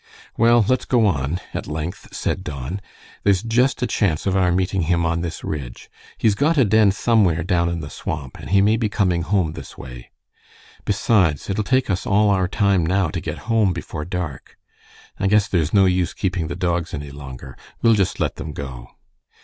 [0.35, 2.81] "Well, let's go on," at length said Don.
[3.21, 5.91] "There's just a chance of our meeting him on this ridge.
[6.17, 9.51] He's got a den somewhere down in the swamp, and he may be coming home
[9.53, 10.09] this way.
[10.85, 14.57] Besides, it'll take us all our time, now, to get home before dark.
[15.19, 17.55] I guess there's no use keeping the dogs any longer.
[17.83, 18.87] We'll just let them go."